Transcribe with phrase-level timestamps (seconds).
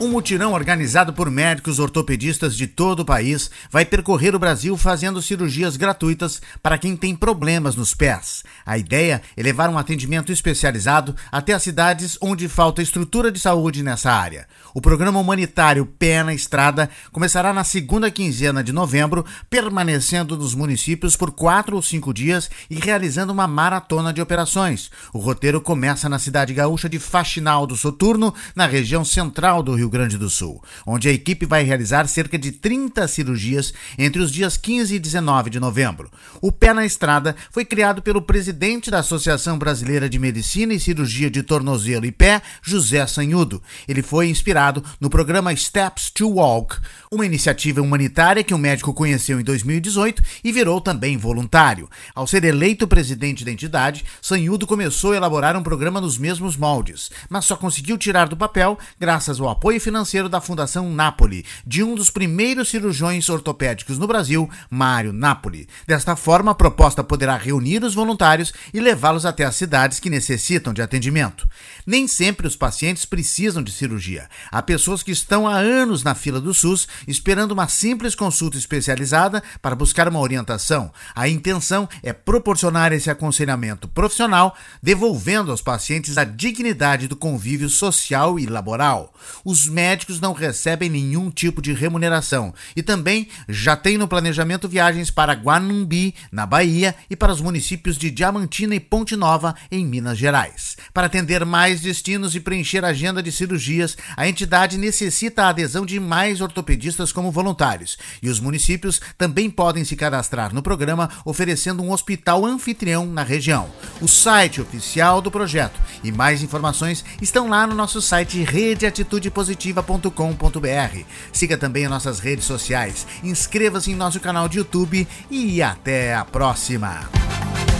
[0.00, 5.20] Um mutirão organizado por médicos ortopedistas de todo o país vai percorrer o Brasil fazendo
[5.20, 8.44] cirurgias gratuitas para quem tem problemas nos pés.
[8.64, 13.82] A ideia é levar um atendimento especializado até as cidades onde falta estrutura de saúde
[13.82, 14.46] nessa área.
[14.72, 21.16] O programa humanitário Pé na Estrada começará na segunda quinzena de novembro, permanecendo nos municípios
[21.16, 24.92] por quatro ou cinco dias e realizando uma maratona de operações.
[25.12, 29.87] O roteiro começa na cidade gaúcha de Faxinal do Soturno, na região central do Rio
[29.88, 34.30] Rio Grande do Sul, onde a equipe vai realizar cerca de 30 cirurgias entre os
[34.30, 36.10] dias 15 e 19 de novembro.
[36.42, 41.30] O Pé na Estrada foi criado pelo presidente da Associação Brasileira de Medicina e Cirurgia
[41.30, 43.62] de Tornozelo e Pé, José Sanhudo.
[43.88, 46.76] Ele foi inspirado no programa Steps to Walk,
[47.10, 51.88] uma iniciativa humanitária que o médico conheceu em 2018 e virou também voluntário.
[52.14, 57.10] Ao ser eleito presidente da entidade, Sanhudo começou a elaborar um programa nos mesmos moldes,
[57.30, 61.82] mas só conseguiu tirar do papel graças ao apoio apoio financeiro da Fundação Napoli, de
[61.82, 65.68] um dos primeiros cirurgiões ortopédicos no Brasil, Mário Napoli.
[65.86, 70.72] Desta forma, a proposta poderá reunir os voluntários e levá-los até as cidades que necessitam
[70.72, 71.48] de atendimento.
[71.86, 74.28] Nem sempre os pacientes precisam de cirurgia.
[74.50, 79.42] Há pessoas que estão há anos na fila do SUS esperando uma simples consulta especializada
[79.62, 80.92] para buscar uma orientação.
[81.14, 88.38] A intenção é proporcionar esse aconselhamento profissional, devolvendo aos pacientes a dignidade do convívio social
[88.38, 89.14] e laboral.
[89.44, 95.10] Os médicos não recebem nenhum tipo de remuneração e também já tem no planejamento viagens
[95.10, 100.16] para Guanumbi, na Bahia, e para os municípios de Diamantina e Ponte Nova, em Minas
[100.16, 100.76] Gerais.
[100.94, 105.84] Para atender mais destinos e preencher a agenda de cirurgias, a entidade necessita a adesão
[105.84, 111.82] de mais ortopedistas como voluntários, e os municípios também podem se cadastrar no programa, oferecendo
[111.82, 113.68] um hospital anfitrião na região.
[114.00, 121.04] O site oficial do projeto e mais informações estão lá no nosso site redeatitudepositiva positiva.com.br.
[121.32, 126.24] Siga também as nossas redes sociais, inscreva-se em nosso canal de YouTube e até a
[126.24, 127.10] próxima.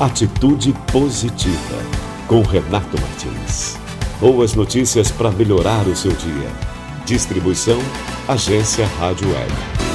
[0.00, 1.82] Atitude Positiva,
[2.26, 3.76] com Renato Martins.
[4.20, 6.50] Boas notícias para melhorar o seu dia.
[7.04, 7.78] Distribuição
[8.26, 9.93] Agência Rádio Web.